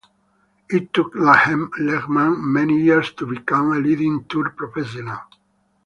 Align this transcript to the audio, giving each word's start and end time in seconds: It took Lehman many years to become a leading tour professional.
It 0.67 0.95
took 0.95 1.13
Lehman 1.13 2.37
many 2.51 2.81
years 2.81 3.11
to 3.11 3.27
become 3.27 3.71
a 3.71 3.75
leading 3.79 4.23
tour 4.25 4.49
professional. 4.49 5.19